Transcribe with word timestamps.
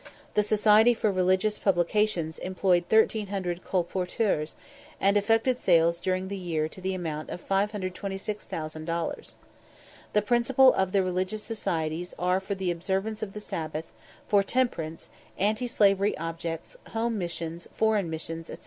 The 0.33 0.41
Society 0.41 0.95
for 0.95 1.11
Religious 1.11 1.59
Publications 1.59 2.39
employed 2.39 2.85
1300 2.91 3.63
colporteurs, 3.63 4.55
and 4.99 5.15
effected 5.15 5.59
sales 5.59 5.99
during 5.99 6.27
the 6.27 6.37
year 6.39 6.67
to 6.69 6.81
the 6.81 6.95
amount 6.95 7.29
of 7.29 7.39
526,000 7.39 8.85
dollars. 8.85 9.35
The 10.13 10.23
principal 10.23 10.73
of 10.73 10.91
the 10.91 11.03
religious 11.03 11.43
societies 11.43 12.15
are 12.17 12.39
for 12.39 12.55
the 12.55 12.71
observance 12.71 13.21
of 13.21 13.33
the 13.33 13.39
sabbath, 13.39 13.93
for 14.27 14.41
temperance, 14.41 15.09
anti 15.37 15.67
slavery 15.67 16.17
objects, 16.17 16.75
home 16.87 17.19
missions, 17.19 17.67
foreign 17.75 18.09
missions, 18.09 18.47
&c. 18.47 18.55